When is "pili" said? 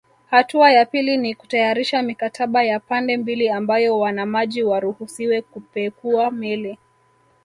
0.85-1.17